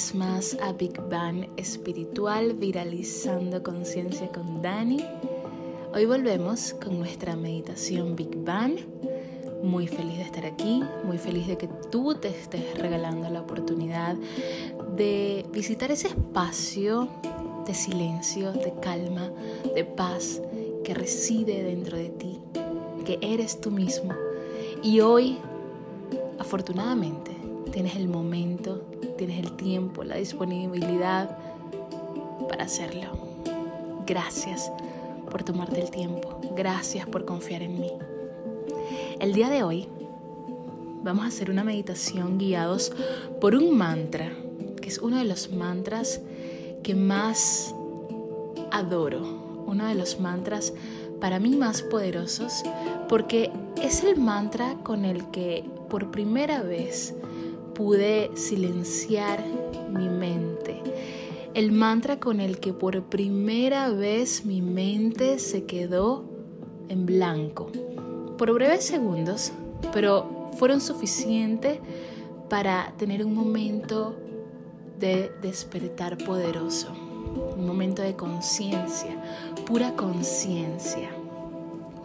Vez 0.00 0.14
más 0.14 0.56
a 0.62 0.72
Big 0.72 0.98
Bang 1.10 1.46
Espiritual 1.58 2.54
Viralizando 2.54 3.62
Conciencia 3.62 4.28
con 4.32 4.62
Dani. 4.62 5.04
Hoy 5.94 6.06
volvemos 6.06 6.74
con 6.82 6.98
nuestra 6.98 7.36
meditación 7.36 8.16
Big 8.16 8.34
Bang. 8.42 8.78
Muy 9.62 9.86
feliz 9.86 10.16
de 10.16 10.22
estar 10.22 10.46
aquí, 10.46 10.82
muy 11.04 11.18
feliz 11.18 11.46
de 11.48 11.58
que 11.58 11.68
tú 11.90 12.14
te 12.14 12.28
estés 12.28 12.78
regalando 12.78 13.28
la 13.28 13.42
oportunidad 13.42 14.16
de 14.96 15.44
visitar 15.52 15.90
ese 15.90 16.08
espacio 16.08 17.10
de 17.66 17.74
silencio, 17.74 18.52
de 18.52 18.72
calma, 18.80 19.30
de 19.74 19.84
paz 19.84 20.40
que 20.82 20.94
reside 20.94 21.62
dentro 21.62 21.98
de 21.98 22.08
ti, 22.08 22.40
que 23.04 23.18
eres 23.20 23.60
tú 23.60 23.70
mismo. 23.70 24.14
Y 24.82 25.00
hoy, 25.00 25.36
afortunadamente, 26.38 27.39
tienes 27.70 27.96
el 27.96 28.08
momento, 28.08 28.82
tienes 29.16 29.38
el 29.38 29.56
tiempo, 29.56 30.04
la 30.04 30.16
disponibilidad 30.16 31.38
para 32.48 32.64
hacerlo. 32.64 33.08
Gracias 34.06 34.72
por 35.30 35.44
tomarte 35.44 35.80
el 35.80 35.90
tiempo. 35.90 36.40
Gracias 36.56 37.06
por 37.06 37.24
confiar 37.24 37.62
en 37.62 37.80
mí. 37.80 37.92
El 39.20 39.32
día 39.32 39.48
de 39.48 39.62
hoy 39.62 39.88
vamos 41.02 41.24
a 41.24 41.28
hacer 41.28 41.50
una 41.50 41.64
meditación 41.64 42.38
guiados 42.38 42.92
por 43.40 43.54
un 43.54 43.76
mantra, 43.76 44.32
que 44.80 44.88
es 44.88 44.98
uno 44.98 45.18
de 45.18 45.24
los 45.24 45.52
mantras 45.52 46.20
que 46.82 46.94
más 46.94 47.74
adoro, 48.72 49.62
uno 49.66 49.86
de 49.86 49.94
los 49.94 50.18
mantras 50.20 50.72
para 51.20 51.38
mí 51.38 51.50
más 51.50 51.82
poderosos, 51.82 52.62
porque 53.08 53.50
es 53.80 54.02
el 54.02 54.18
mantra 54.18 54.76
con 54.82 55.04
el 55.04 55.30
que 55.30 55.64
por 55.88 56.10
primera 56.10 56.62
vez 56.62 57.14
pude 57.80 58.30
silenciar 58.34 59.42
mi 59.90 60.10
mente. 60.10 60.82
El 61.54 61.72
mantra 61.72 62.20
con 62.20 62.38
el 62.38 62.60
que 62.60 62.74
por 62.74 63.04
primera 63.04 63.88
vez 63.88 64.44
mi 64.44 64.60
mente 64.60 65.38
se 65.38 65.64
quedó 65.64 66.26
en 66.90 67.06
blanco. 67.06 67.72
Por 68.36 68.52
breves 68.52 68.84
segundos, 68.84 69.52
pero 69.94 70.50
fueron 70.58 70.82
suficientes 70.82 71.78
para 72.50 72.92
tener 72.98 73.24
un 73.24 73.34
momento 73.34 74.14
de 74.98 75.32
despertar 75.40 76.18
poderoso, 76.18 76.88
un 77.56 77.66
momento 77.66 78.02
de 78.02 78.14
conciencia, 78.14 79.16
pura 79.64 79.96
conciencia. 79.96 81.08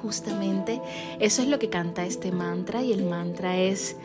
Justamente 0.02 0.81
eso 1.20 1.42
es 1.42 1.50
lo 1.50 1.59
que 1.59 1.70
canta 1.70 2.06
este 2.06 2.31
mantra 2.31 2.81
y 2.81 2.94
el 2.94 3.03
mantra 3.03 3.58
es 3.58 3.98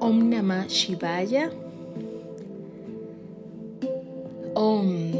Om 0.00 0.30
Namah 0.30 0.66
Shivaya. 0.66 1.50
Om 4.54 5.12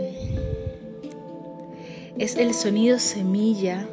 es 2.19 2.37
el 2.37 2.55
sonido 2.55 2.99
semilla 2.99 3.87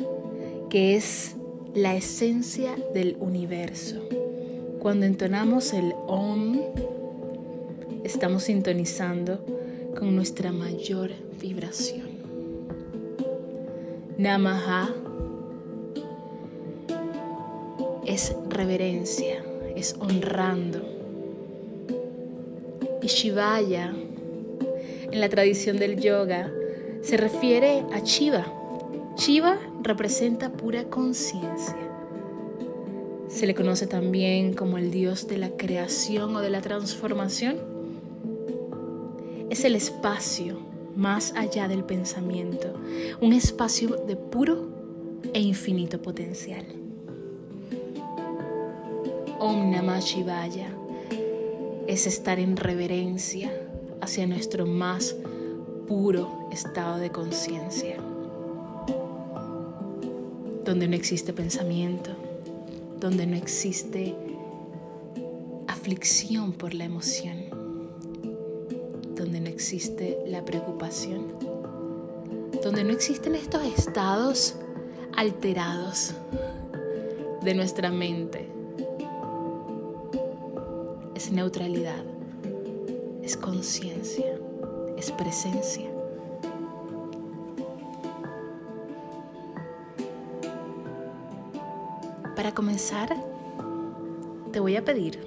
que 0.69 0.95
es 0.95 1.35
la 1.75 1.93
esencia 1.95 2.73
del 2.93 3.17
universo. 3.19 4.01
Cuando 4.79 5.05
entonamos 5.05 5.73
el 5.73 5.93
Om, 6.07 6.61
estamos 8.05 8.43
sintonizando 8.43 9.45
con 9.99 10.15
nuestra 10.15 10.53
mayor 10.53 11.11
vibración. 11.41 12.07
Namaha 14.17 14.95
es 18.05 18.33
reverencia 18.49 19.46
es 19.77 19.95
honrando. 19.99 20.81
Y 23.01 23.07
Shivaya, 23.07 23.93
en 25.11 25.21
la 25.21 25.29
tradición 25.29 25.77
del 25.77 25.99
yoga, 25.99 26.51
se 27.01 27.15
refiere 27.15 27.83
a 27.93 27.99
Shiva. 27.99 28.45
Shiva 29.15 29.59
representa 29.83 30.51
pura 30.51 30.85
conciencia. 30.85 31.77
Se 33.27 33.45
le 33.45 33.53
conoce 33.53 33.87
también 33.87 34.53
como 34.53 34.77
el 34.77 34.89
dios 34.89 35.27
de 35.27 35.37
la 35.37 35.49
creación 35.51 36.35
o 36.35 36.41
de 36.41 36.49
la 36.49 36.61
transformación. 36.61 37.57
Es 39.49 39.63
el 39.63 39.75
espacio 39.75 40.59
más 40.95 41.33
allá 41.35 41.67
del 41.67 41.83
pensamiento, 41.83 42.73
un 43.21 43.33
espacio 43.33 43.89
de 44.07 44.15
puro 44.15 44.69
e 45.33 45.39
infinito 45.39 46.01
potencial. 46.01 46.86
Om 49.39 49.69
Namah 49.69 49.99
Shivaya 49.99 50.67
es 51.85 52.07
estar 52.07 52.39
en 52.39 52.57
reverencia 52.57 53.51
hacia 54.01 54.25
nuestro 54.25 54.65
más 54.65 55.15
puro 55.87 56.49
estado 56.51 56.97
de 56.97 57.11
conciencia, 57.11 57.97
donde 60.65 60.87
no 60.87 60.95
existe 60.95 61.33
pensamiento, 61.33 62.09
donde 62.99 63.27
no 63.27 63.35
existe 63.35 64.15
aflicción 65.67 66.51
por 66.51 66.73
la 66.73 66.85
emoción, 66.85 67.45
donde 69.15 69.39
no 69.39 69.49
existe 69.49 70.17
la 70.25 70.43
preocupación, 70.45 71.33
donde 72.63 72.83
no 72.83 72.91
existen 72.91 73.35
estos 73.35 73.63
estados 73.65 74.55
alterados 75.15 76.15
de 77.43 77.53
nuestra 77.53 77.91
mente 77.91 78.56
es 81.27 81.33
neutralidad, 81.33 82.05
es 83.21 83.35
conciencia, 83.35 84.39
es 84.97 85.11
presencia. 85.11 85.89
Para 92.33 92.53
comenzar, 92.53 93.13
te 94.53 94.61
voy 94.61 94.77
a 94.77 94.85
pedir 94.85 95.19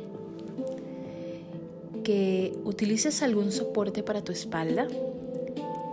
que 2.03 2.59
utilices 2.65 3.22
algún 3.22 3.53
soporte 3.53 4.03
para 4.03 4.25
tu 4.25 4.33
espalda. 4.33 4.89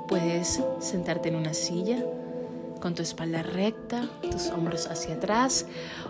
Puedes 0.07 0.63
sentarte 0.79 1.27
en 1.27 1.35
una 1.35 1.53
silla 1.53 2.01
con 2.77 2.95
tu 2.95 3.01
espalda 3.01 3.43
recta, 3.43 4.09
tus 4.31 4.49
hombros 4.49 4.87
hacia 4.87 5.15
atrás 5.15 5.65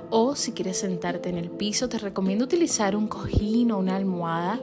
o 0.10 0.36
si 0.36 0.52
quieres 0.52 0.78
sentarte 0.78 1.30
en 1.30 1.38
el 1.38 1.50
piso 1.50 1.90
te 1.90 1.98
recomiendo 1.98 2.46
utilizar 2.46 2.96
un 2.96 3.08
cojín 3.08 3.72
o 3.72 3.78
una 3.78 3.96
almohada 3.96 4.60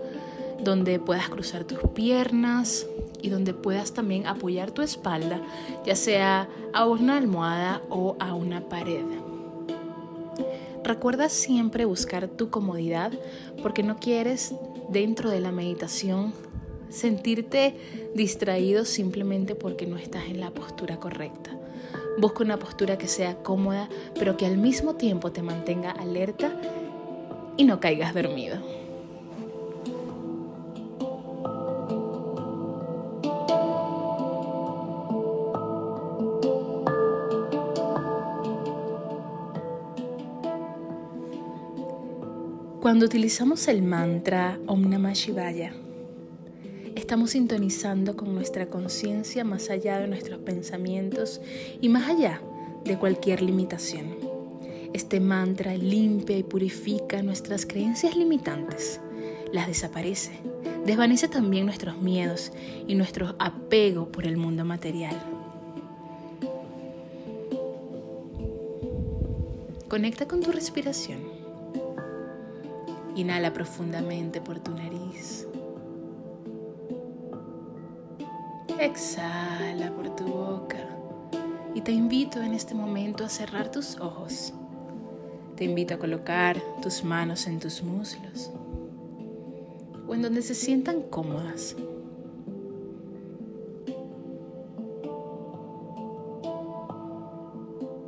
donde 0.62 0.98
puedas 0.98 1.28
cruzar 1.28 1.64
tus 1.64 1.78
piernas 1.94 2.86
y 3.22 3.28
donde 3.28 3.54
puedas 3.54 3.92
también 3.92 4.26
apoyar 4.26 4.70
tu 4.70 4.82
espalda, 4.82 5.40
ya 5.84 5.96
sea 5.96 6.48
a 6.72 6.86
una 6.86 7.16
almohada 7.16 7.82
o 7.90 8.16
a 8.18 8.34
una 8.34 8.68
pared. 8.68 9.04
Recuerda 10.82 11.28
siempre 11.30 11.86
buscar 11.86 12.28
tu 12.28 12.50
comodidad 12.50 13.12
porque 13.62 13.82
no 13.82 13.96
quieres 13.96 14.54
dentro 14.90 15.30
de 15.30 15.40
la 15.40 15.52
meditación 15.52 16.34
sentirte 16.90 17.74
distraído 18.14 18.84
simplemente 18.84 19.54
porque 19.54 19.86
no 19.86 19.96
estás 19.96 20.26
en 20.26 20.40
la 20.40 20.50
postura 20.50 21.00
correcta. 21.00 21.50
Busca 22.16 22.44
una 22.44 22.58
postura 22.58 22.96
que 22.96 23.08
sea 23.08 23.36
cómoda, 23.42 23.88
pero 24.18 24.36
que 24.36 24.46
al 24.46 24.56
mismo 24.56 24.94
tiempo 24.94 25.32
te 25.32 25.42
mantenga 25.42 25.90
alerta 25.90 26.52
y 27.56 27.64
no 27.64 27.80
caigas 27.80 28.14
dormido. 28.14 28.58
Cuando 42.80 43.06
utilizamos 43.06 43.66
el 43.68 43.82
mantra 43.82 44.58
Om 44.66 44.90
Namah 44.90 45.14
Shivaya, 45.14 45.72
estamos 47.04 47.32
sintonizando 47.32 48.16
con 48.16 48.34
nuestra 48.34 48.70
conciencia 48.70 49.44
más 49.44 49.68
allá 49.68 49.98
de 49.98 50.08
nuestros 50.08 50.40
pensamientos 50.40 51.42
y 51.82 51.90
más 51.90 52.08
allá 52.08 52.40
de 52.82 52.98
cualquier 52.98 53.42
limitación. 53.42 54.16
Este 54.94 55.20
mantra 55.20 55.76
limpia 55.76 56.38
y 56.38 56.42
purifica 56.42 57.22
nuestras 57.22 57.66
creencias 57.66 58.16
limitantes, 58.16 59.00
las 59.52 59.66
desaparece, 59.66 60.30
desvanece 60.86 61.28
también 61.28 61.66
nuestros 61.66 62.00
miedos 62.00 62.52
y 62.88 62.94
nuestro 62.94 63.36
apego 63.38 64.08
por 64.08 64.24
el 64.26 64.38
mundo 64.38 64.64
material. 64.64 65.14
Conecta 69.90 70.26
con 70.26 70.40
tu 70.40 70.52
respiración. 70.52 71.20
Inhala 73.14 73.52
profundamente 73.52 74.40
por 74.40 74.58
tu 74.58 74.70
nariz. 74.70 75.33
Exhala 78.94 79.90
por 79.90 80.14
tu 80.14 80.24
boca 80.24 80.78
y 81.74 81.80
te 81.80 81.90
invito 81.90 82.40
en 82.40 82.54
este 82.54 82.76
momento 82.76 83.24
a 83.24 83.28
cerrar 83.28 83.68
tus 83.68 83.98
ojos. 83.98 84.52
Te 85.56 85.64
invito 85.64 85.94
a 85.94 85.98
colocar 85.98 86.62
tus 86.80 87.02
manos 87.02 87.48
en 87.48 87.58
tus 87.58 87.82
muslos 87.82 88.52
o 90.06 90.14
en 90.14 90.22
donde 90.22 90.42
se 90.42 90.54
sientan 90.54 91.02
cómodas. 91.02 91.74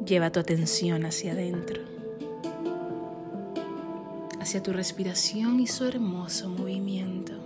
Lleva 0.07 0.31
tu 0.31 0.39
atención 0.39 1.05
hacia 1.05 1.33
adentro, 1.33 1.83
hacia 4.39 4.63
tu 4.63 4.73
respiración 4.73 5.59
y 5.59 5.67
su 5.67 5.85
hermoso 5.85 6.49
movimiento. 6.49 7.46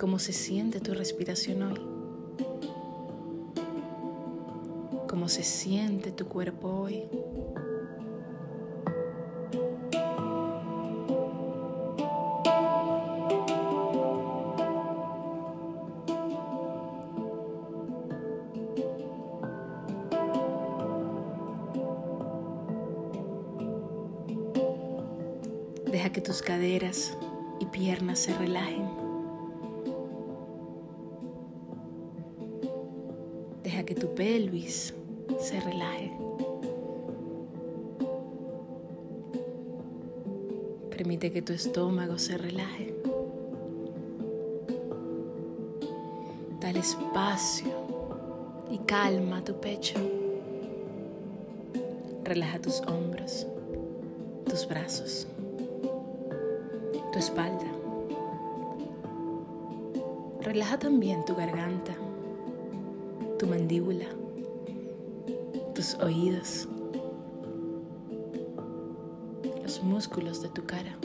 ¿Cómo 0.00 0.18
se 0.18 0.32
siente 0.32 0.80
tu 0.80 0.94
respiración 0.94 1.62
hoy? 1.62 1.78
¿Cómo 5.06 5.28
se 5.28 5.42
siente 5.42 6.10
tu 6.10 6.26
cuerpo 6.26 6.68
hoy? 6.68 7.04
Deja 25.92 26.10
que 26.10 26.22
tus 26.22 26.40
caderas 26.40 27.18
y 27.58 27.66
piernas 27.66 28.18
se 28.20 28.34
relajen. 28.38 28.99
Pelvis 34.20 34.92
se 35.38 35.58
relaje. 35.60 36.12
Permite 40.90 41.32
que 41.32 41.40
tu 41.40 41.54
estómago 41.54 42.18
se 42.18 42.36
relaje. 42.36 42.94
Dale 46.60 46.80
espacio 46.80 47.72
y 48.70 48.76
calma 48.80 49.42
tu 49.42 49.58
pecho. 49.58 49.98
Relaja 52.22 52.60
tus 52.60 52.82
hombros, 52.82 53.46
tus 54.44 54.68
brazos 54.68 55.26
tu 57.10 57.18
espalda. 57.18 57.66
Relaja 60.42 60.78
también 60.78 61.24
tu 61.24 61.34
garganta, 61.34 61.96
tu 63.40 63.46
mandíbula, 63.46 64.04
tus 65.74 65.94
oídos, 65.94 66.68
los 69.62 69.82
músculos 69.82 70.42
de 70.42 70.50
tu 70.50 70.62
cara. 70.66 70.98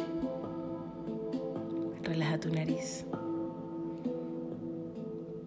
Relaja 2.04 2.38
tu 2.38 2.50
nariz, 2.50 3.06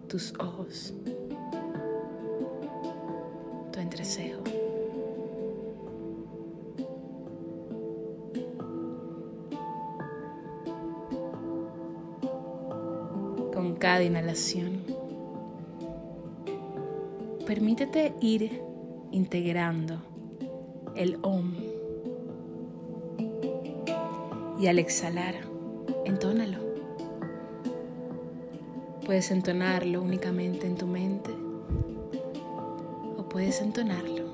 tus 0.07 0.33
ojos, 0.39 0.95
tu 3.71 3.79
entrecejo. 3.79 4.41
con 13.53 13.75
cada 13.75 14.01
inhalación. 14.03 14.68
Permítete 17.49 18.13
ir 18.21 18.61
integrando 19.09 19.95
el 20.95 21.17
OM. 21.23 21.55
Y 24.59 24.67
al 24.67 24.77
exhalar, 24.77 25.33
entónalo. 26.05 26.59
Puedes 29.03 29.31
entonarlo 29.31 29.99
únicamente 30.03 30.67
en 30.67 30.75
tu 30.75 30.85
mente 30.85 31.31
o 33.17 33.27
puedes 33.27 33.61
entonarlo 33.61 34.25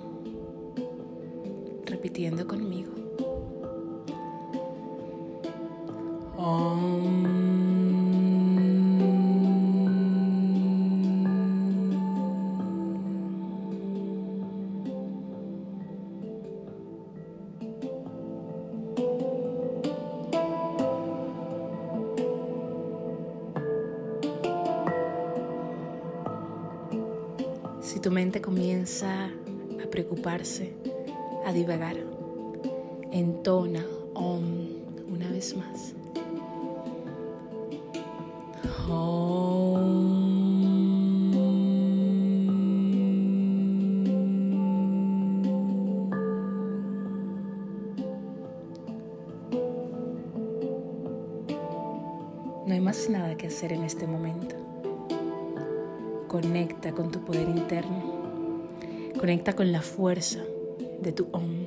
repitiendo 1.85 2.45
conmigo. 2.45 2.91
OM. 6.35 6.94
Preocuparse, 30.45 30.73
a 31.45 31.51
divagar, 31.51 31.97
entona 33.11 33.83
OM 34.13 34.43
una 35.11 35.29
vez 35.29 35.55
más. 35.55 35.95
No 52.67 52.73
hay 52.73 52.81
más 52.81 53.09
nada 53.09 53.35
que 53.35 53.47
hacer 53.47 53.73
en 53.73 53.83
este 53.83 54.05
momento. 54.05 54.55
Conecta 56.27 56.91
con 56.91 57.11
tu 57.11 57.19
poder 57.21 57.49
interno. 57.49 58.14
Conecta 59.25 59.53
con 59.53 59.71
la 59.71 59.81
fuerza 59.81 60.43
de 61.01 61.11
tu 61.11 61.27
OM. 61.31 61.65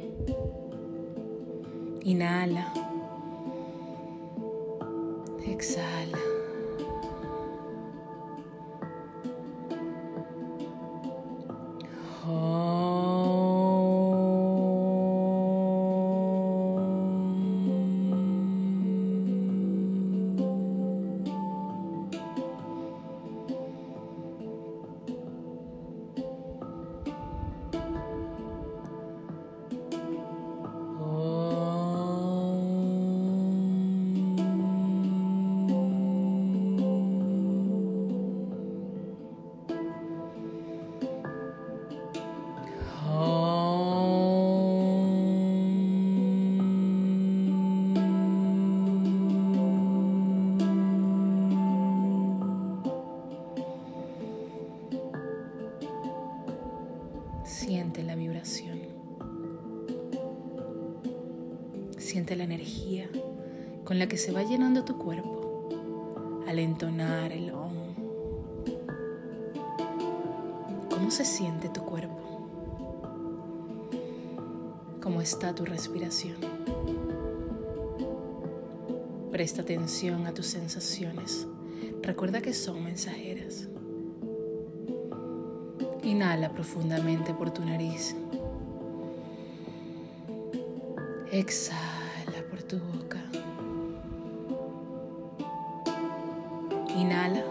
Inhala. 2.04 2.72
Exhala. 5.44 6.27
La 63.98 64.06
que 64.06 64.16
se 64.16 64.30
va 64.30 64.44
llenando 64.44 64.84
tu 64.84 64.96
cuerpo 64.96 65.68
al 66.46 66.60
entonar 66.60 67.32
el 67.32 67.50
OM. 67.50 67.94
¿Cómo 70.88 71.10
se 71.10 71.24
siente 71.24 71.68
tu 71.68 71.80
cuerpo? 71.82 72.16
¿Cómo 75.02 75.20
está 75.20 75.52
tu 75.54 75.64
respiración? 75.64 76.36
Presta 79.32 79.62
atención 79.62 80.26
a 80.26 80.34
tus 80.34 80.46
sensaciones. 80.46 81.48
Recuerda 82.02 82.40
que 82.40 82.52
son 82.52 82.84
mensajeras. 82.84 83.68
Inhala 86.04 86.52
profundamente 86.52 87.34
por 87.34 87.50
tu 87.50 87.64
nariz. 87.64 88.14
Exhala 91.32 92.42
por 92.48 92.62
tu 92.62 92.78
boca. 92.78 93.22
Inhala 96.98 97.44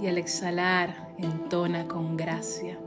y 0.00 0.06
al 0.06 0.16
exhalar 0.16 1.12
entona 1.18 1.86
con 1.86 2.16
gracia. 2.16 2.78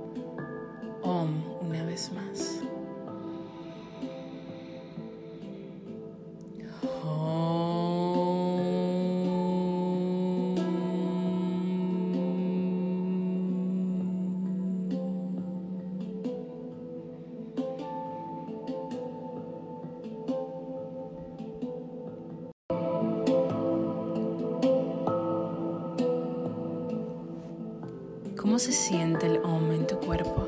¿Cómo 28.46 28.60
se 28.60 28.74
siente 28.74 29.25
el 29.25 29.38
Om 29.44 29.72
en 29.72 29.88
tu 29.88 29.98
cuerpo? 29.98 30.46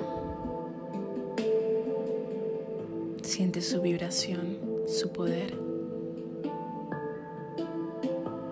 Siente 3.23 3.59
su 3.59 3.81
vibración, 3.81 4.59
su 4.85 5.11
poder. 5.11 5.57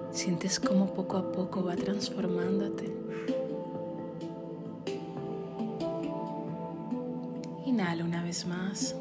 Sientes 0.10 0.60
cómo 0.60 0.96
poco 0.96 1.18
a 1.18 1.32
poco 1.32 1.64
va 1.64 1.76
transformándote. 1.76 2.92
Inhala 7.68 8.04
una 8.04 8.24
vez 8.24 8.48
más. 8.48 8.96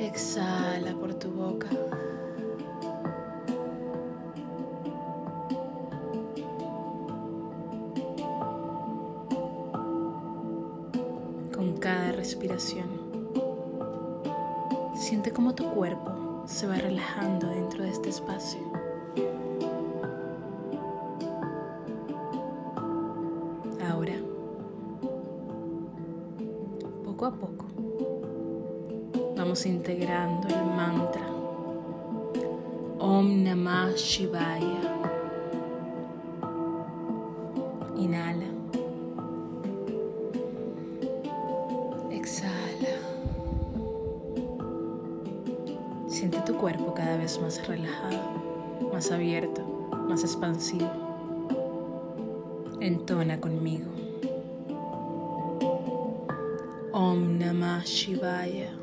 Exhala 0.00 0.94
por 0.98 1.12
tu 1.18 1.30
boca. 1.32 1.68
Se 16.46 16.66
va 16.66 16.76
relajando 16.76 17.46
dentro 17.48 17.84
de 17.84 17.90
este 17.90 18.08
espacio. 18.08 18.60
Ahora, 23.88 24.14
poco 27.04 27.26
a 27.26 27.30
poco, 27.32 27.66
vamos 29.36 29.66
integrando 29.66 30.48
el 30.48 30.64
mantra 30.64 31.26
Om 32.98 33.44
Namah 33.44 33.92
Shivaya. 33.96 35.17
Entona 52.80 53.38
conmigo. 53.38 53.92
Om 56.92 57.38
Namah 57.38 57.86
Shivaya. 57.86 58.74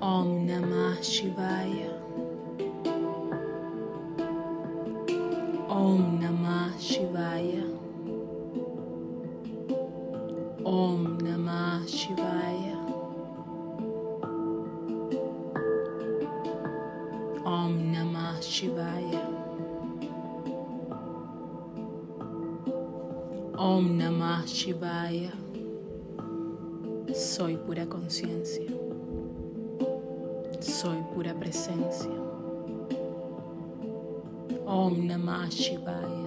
Om 0.00 0.46
Namah 0.48 0.96
Shivaya. 1.02 1.95
Pura 27.66 27.84
conciencia. 27.86 28.64
Soy 30.60 31.02
pura 31.12 31.34
presencia. 31.34 32.10
Om 34.64 35.06
Namah 35.06 35.50
Shivaya. 35.50 36.25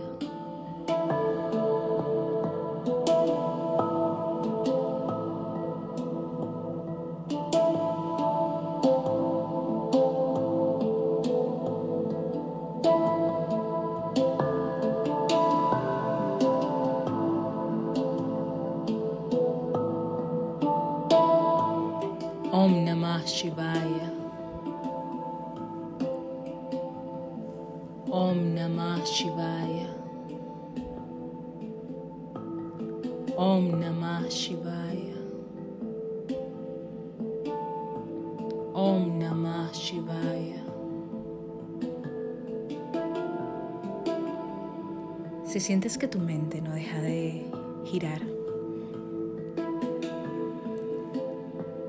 Si 45.59 45.65
sientes 45.65 45.97
que 45.97 46.07
tu 46.07 46.19
mente 46.19 46.61
no 46.61 46.71
deja 46.71 47.01
de 47.01 47.43
girar, 47.83 48.21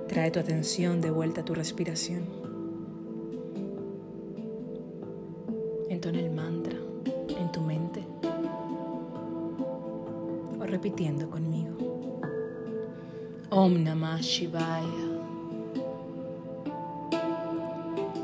trae 0.08 0.32
tu 0.32 0.40
atención 0.40 1.00
de 1.00 1.12
vuelta 1.12 1.42
a 1.42 1.44
tu 1.44 1.54
respiración. 1.54 2.24
Entona 5.88 6.18
el 6.18 6.32
mantra 6.32 6.76
en 7.28 7.52
tu 7.52 7.60
mente 7.60 8.04
o 10.58 10.64
repitiendo 10.64 11.30
conmigo. 11.30 11.76
Om 13.50 13.84
Namah 13.84 14.20
Shivaya. 14.20 14.82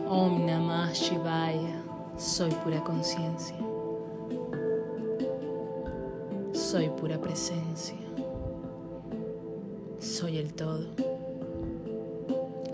Om 0.08 0.44
Namah 0.44 0.92
Shivaya. 0.92 1.84
Soy 2.18 2.50
pura 2.64 2.82
conciencia. 2.82 3.65
Soy 6.76 6.90
pura 6.90 7.18
presencia. 7.18 7.96
Soy 9.98 10.36
el 10.36 10.52
todo. 10.52 10.84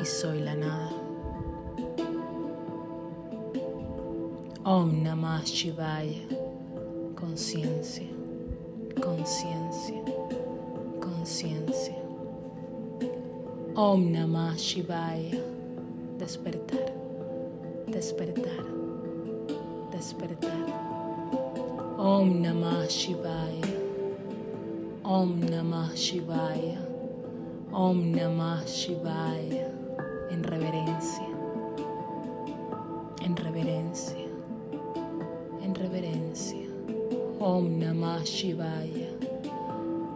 Y 0.01 0.05
soy 0.05 0.41
la 0.41 0.57
nada. 0.57 0.91
Om 4.65 5.05
Namah 5.05 5.45
Shivaya. 5.45 6.21
Conciencia, 7.15 8.09
conciencia, 9.01 10.03
conciencia. 11.01 12.03
Om 13.77 14.11
Namah 14.11 14.57
Shivaya. 14.57 15.39
Despertar, 16.19 16.93
despertar, 17.87 18.67
despertar. 19.93 20.67
Om 21.99 22.43
Namah 22.43 22.89
Shivaya. 22.89 23.82
Om 25.05 25.41
Namah 25.41 25.91
Shivaya. 25.97 26.79
Om 27.73 28.15
Namah 28.15 28.63
Shivaya. 28.63 29.67
En 30.31 30.45
reverencia, 30.45 31.27
en 33.21 33.35
reverencia, 33.37 34.31
en 35.61 35.75
reverencia. 35.75 36.69
Om 37.41 37.81
Namah 37.81 38.23
Shivaya. 38.25 39.11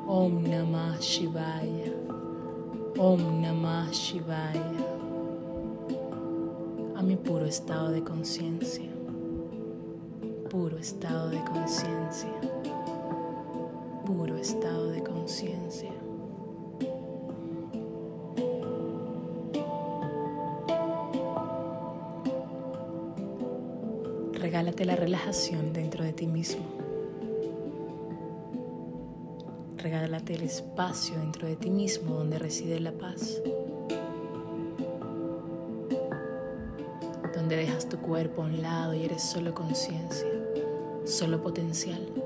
Om 0.07 0.45
Namah 0.45 1.00
Shivaya. 1.00 1.90
Om 2.97 3.43
Namah 3.43 3.90
Shivaya. 3.90 4.87
A 6.97 7.02
mi 7.02 7.16
puro 7.16 7.45
estado 7.45 7.90
de 7.90 8.05
conciencia. 8.05 8.93
Puro 10.49 10.78
estado 10.78 11.31
de 11.31 11.43
conciencia. 11.45 12.75
Estado 14.38 14.90
de 14.90 15.02
conciencia. 15.02 15.90
Regálate 24.35 24.85
la 24.85 24.97
relajación 24.97 25.73
dentro 25.73 26.05
de 26.05 26.12
ti 26.12 26.26
mismo. 26.26 26.64
Regálate 29.78 30.35
el 30.35 30.43
espacio 30.43 31.19
dentro 31.19 31.49
de 31.49 31.57
ti 31.57 31.71
mismo 31.71 32.14
donde 32.14 32.38
reside 32.38 32.78
la 32.81 32.93
paz. 32.93 33.43
Donde 37.35 37.57
dejas 37.57 37.88
tu 37.88 37.99
cuerpo 37.99 38.43
a 38.43 38.47
un 38.47 38.62
lado 38.62 38.95
y 38.95 39.05
eres 39.05 39.23
solo 39.23 39.55
conciencia, 39.55 40.28
solo 41.05 41.43
potencial. 41.43 42.25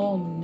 Om 0.00 0.39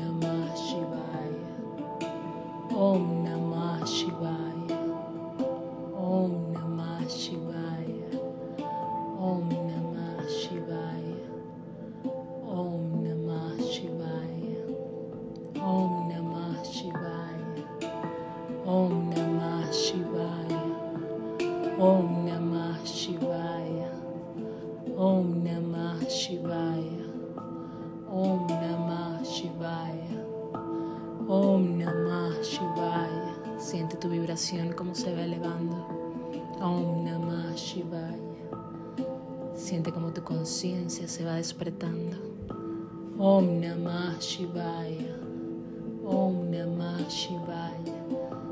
se 41.04 41.24
va 41.24 41.34
despertando. 41.34 42.16
Om 43.18 43.60
Namah 43.60 44.18
Shivaya. 44.18 45.20
Om 46.02 46.50
Namah 46.50 47.04
Shivaya. 47.08 47.96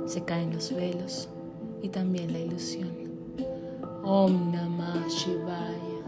Se 0.07 0.21
caen 0.25 0.53
los 0.53 0.71
velos 0.71 1.29
y 1.83 1.89
también 1.89 2.33
la 2.33 2.41
ilusión. 2.41 2.93
Om 4.05 4.53
Namah 4.53 5.09
Shivaya. 5.09 6.03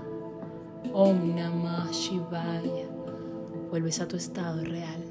Om 0.93 1.35
Namah 1.35 1.91
Shivaya. 1.91 2.87
Vuelves 3.71 4.01
a 4.01 4.07
tu 4.07 4.17
estado 4.17 4.63
real. 4.63 5.03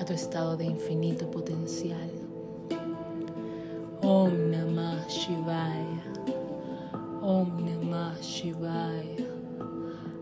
A 0.00 0.04
tu 0.04 0.14
estado 0.14 0.56
de 0.56 0.64
infinito 0.64 1.30
potencial. 1.30 2.10
Om 4.00 4.50
Namah 4.50 5.06
Shivaya. 5.08 6.02
Om 7.22 7.64
Namah 7.64 7.73
Namah 8.04 8.20
Shivaya. 8.20 9.26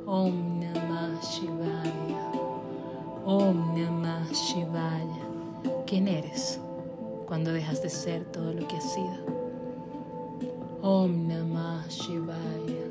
Om 0.07 0.61
Namah 0.63 1.19
Shivaya. 1.19 2.23
Om 3.27 3.75
Namah 3.75 4.31
Shivaya. 4.31 5.85
¿Quién 5.85 6.07
eres 6.07 6.61
cuando 7.27 7.53
dejas 7.53 7.83
de 7.83 7.91
ser 7.91 8.25
todo 8.31 8.53
lo 8.53 8.69
que 8.69 8.77
has 8.77 8.93
sido? 8.95 9.19
Om 10.81 11.27
Namah 11.27 11.83
Shivaya. 11.89 12.87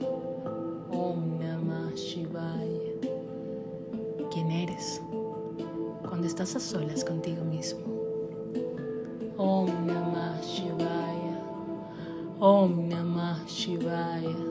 Om 0.92 1.40
Namah 1.40 1.96
Shivaya. 1.96 2.92
¿Quién 4.30 4.52
eres 4.52 5.02
cuando 6.02 6.28
estás 6.28 6.54
a 6.58 6.60
solas 6.60 7.06
contigo 7.06 7.46
mismo? 7.46 7.80
Om 9.38 9.88
Namah 9.88 10.42
Shivaya. 10.42 11.40
Om 12.42 12.90
Namah 12.90 13.40
Shivaya. 13.48 14.51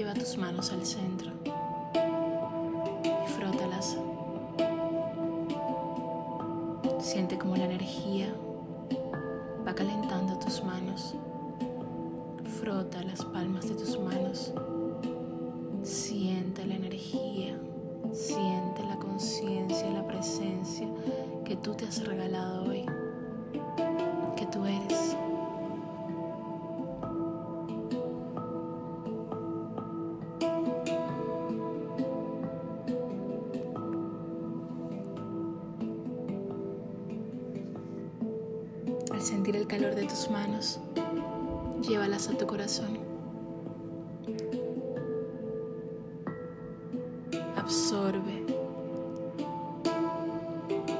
Lleva 0.00 0.14
tus 0.14 0.38
manos 0.38 0.72
al 0.72 0.86
centro 0.86 1.30
y 3.04 3.28
frótalas. 3.32 3.98
Siente 7.00 7.36
como 7.36 7.54
la 7.54 7.66
energía 7.66 8.32
va 9.68 9.74
calentando 9.74 10.38
tus 10.38 10.64
manos. 10.64 11.14
Frota 12.62 13.02
las 13.02 13.22
palmas 13.26 13.68
de 13.68 13.74
tus 13.74 14.00
manos. 14.00 14.54
Siente 15.82 16.64
la 16.64 16.76
energía, 16.76 17.60
siente 18.14 18.82
la 18.88 18.96
conciencia, 18.96 19.90
la 19.90 20.06
presencia 20.06 20.88
que 21.44 21.56
tú 21.56 21.74
te 21.74 21.84
has 21.84 22.06
regalado 22.06 22.59
sentir 39.30 39.54
el 39.54 39.68
calor 39.68 39.94
de 39.94 40.06
tus 40.06 40.28
manos, 40.28 40.80
llévalas 41.88 42.28
a 42.28 42.36
tu 42.36 42.48
corazón. 42.48 42.98
Absorbe 47.56 48.44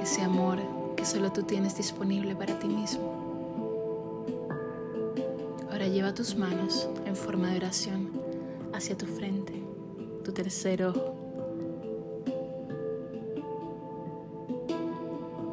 ese 0.01 0.23
amor 0.23 0.59
que 0.97 1.05
solo 1.05 1.33
tú 1.33 1.43
tienes 1.43 1.77
disponible 1.77 2.37
para 2.37 2.57
ti 2.57 2.69
mismo. 2.69 4.23
Ahora 5.69 5.89
lleva 5.89 6.15
tus 6.15 6.37
manos 6.37 6.89
en 7.07 7.17
forma 7.17 7.49
de 7.49 7.57
oración 7.57 8.11
hacia 8.73 8.97
tu 8.97 9.07
frente, 9.07 9.55
tu 10.23 10.31
tercer 10.31 10.85
ojo. 10.85 11.17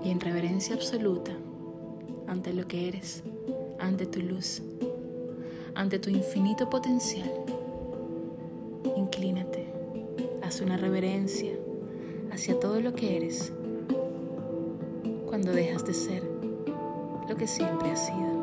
Y 0.04 0.12
en 0.12 0.20
reverencia 0.20 0.76
absoluta, 0.76 1.32
ante 2.28 2.54
lo 2.54 2.68
que 2.68 2.88
eres, 2.88 3.24
ante 3.80 4.06
tu 4.06 4.20
luz, 4.20 4.62
ante 5.76 6.00
tu 6.00 6.10
infinito 6.10 6.70
potencial. 6.70 7.32
Inclínate, 8.96 9.66
haz 10.42 10.62
una 10.62 10.78
reverencia 10.78 11.54
hacia 12.32 12.60
todo 12.60 12.82
lo 12.82 12.94
que 12.94 13.18
eres 13.18 13.52
cuando 15.28 15.52
dejas 15.52 15.86
de 15.86 15.94
ser 15.94 16.24
lo 17.28 17.36
que 17.36 17.48
siempre 17.48 17.92
has 17.92 18.06
sido. 18.06 18.38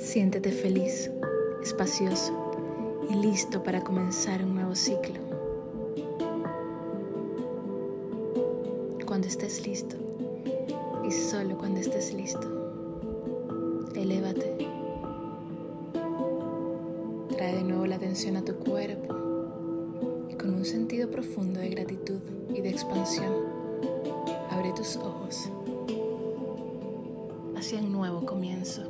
Siéntete 0.00 0.52
feliz, 0.52 1.10
espacioso 1.62 2.32
y 3.10 3.14
listo 3.14 3.64
para 3.64 3.82
comenzar 3.82 4.44
un 4.44 4.54
nuevo 4.54 4.76
ciclo. 4.76 5.23
Cuando 9.14 9.28
estés 9.28 9.64
listo 9.64 9.94
y 11.06 11.12
solo 11.12 11.56
cuando 11.56 11.78
estés 11.78 12.12
listo. 12.12 12.48
Elévate. 13.94 14.66
Trae 17.28 17.54
de 17.54 17.62
nuevo 17.62 17.86
la 17.86 17.94
atención 17.94 18.36
a 18.36 18.44
tu 18.44 18.56
cuerpo 18.56 19.14
y 20.28 20.34
con 20.34 20.52
un 20.54 20.64
sentido 20.64 21.08
profundo 21.12 21.60
de 21.60 21.68
gratitud 21.68 22.18
y 22.56 22.60
de 22.60 22.70
expansión, 22.70 23.32
abre 24.50 24.72
tus 24.72 24.96
ojos 24.96 25.48
hacia 27.56 27.78
un 27.78 27.92
nuevo 27.92 28.26
comienzo. 28.26 28.82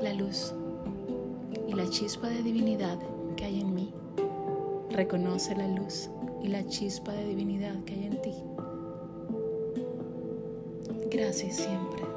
La 0.00 0.14
luz 0.14 0.54
y 1.66 1.72
la 1.72 1.90
chispa 1.90 2.28
de 2.28 2.44
divinidad 2.44 3.00
Reconoce 5.02 5.56
la 5.56 5.66
luz 5.66 6.10
y 6.44 6.46
la 6.46 6.64
chispa 6.68 7.10
de 7.12 7.24
divinidad 7.24 7.74
que 7.82 7.94
hay 7.94 8.06
en 8.06 8.22
ti. 8.22 8.34
Gracias 11.10 11.56
siempre. 11.56 12.11